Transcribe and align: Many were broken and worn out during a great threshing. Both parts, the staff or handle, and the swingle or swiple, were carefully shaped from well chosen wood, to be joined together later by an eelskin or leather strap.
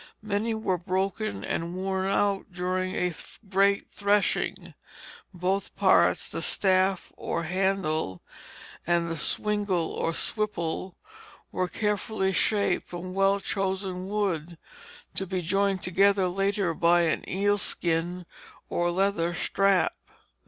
Many 0.23 0.55
were 0.55 0.79
broken 0.79 1.45
and 1.45 1.75
worn 1.75 2.07
out 2.07 2.51
during 2.51 2.95
a 2.95 3.13
great 3.47 3.91
threshing. 3.91 4.73
Both 5.31 5.75
parts, 5.75 6.27
the 6.27 6.41
staff 6.41 7.13
or 7.15 7.43
handle, 7.43 8.23
and 8.87 9.11
the 9.11 9.15
swingle 9.15 9.91
or 9.91 10.11
swiple, 10.13 10.95
were 11.51 11.67
carefully 11.67 12.33
shaped 12.33 12.89
from 12.89 13.13
well 13.13 13.39
chosen 13.39 14.07
wood, 14.07 14.57
to 15.13 15.27
be 15.27 15.43
joined 15.43 15.83
together 15.83 16.27
later 16.27 16.73
by 16.73 17.01
an 17.01 17.23
eelskin 17.29 18.25
or 18.71 18.89
leather 18.89 19.35
strap. 19.35 19.93